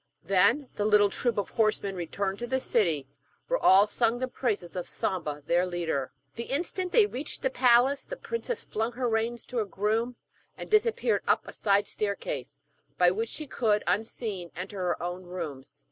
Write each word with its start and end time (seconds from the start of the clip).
Then 0.23 0.67
the 0.73 0.83
little 0.85 1.11
troop 1.11 1.37
of 1.37 1.51
horsemen 1.51 1.95
returned 1.95 2.39
to 2.39 2.47
the 2.47 2.59
city, 2.59 3.07
where 3.47 3.59
all 3.59 3.85
sung 3.85 4.17
the 4.17 4.27
praises 4.27 4.75
of 4.75 4.89
Samba 4.89 5.43
their 5.45 5.63
leader. 5.63 6.11
The 6.33 6.45
instant 6.45 6.91
they 6.91 7.05
reached 7.05 7.43
the 7.43 7.51
palace 7.51 8.03
the 8.05 8.17
princess 8.17 8.63
flung 8.63 8.93
her 8.93 9.07
reins 9.07 9.45
to 9.45 9.59
a 9.59 9.65
groom, 9.67 10.15
and 10.57 10.71
disappeared 10.71 11.21
up 11.27 11.47
a 11.47 11.53
side 11.53 11.85
staircase, 11.85 12.57
by 12.97 13.11
which 13.11 13.29
she 13.29 13.45
could, 13.45 13.83
unseen, 13.85 14.49
enter 14.55 14.79
her 14.79 15.03
own 15.03 15.21
rooms. 15.25 15.79